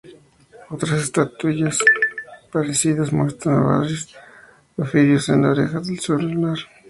Otras 0.71 0.99
estatuillas 0.99 1.77
parecidas 2.51 3.13
muestran 3.13 3.63
varios 3.63 4.09
orificios 4.75 5.29
en 5.29 5.43
las 5.43 5.51
orejas 5.59 5.89
en 5.89 5.95
lugar 6.07 6.19
de 6.27 6.35
uno 6.37 6.55
solo. 6.55 6.69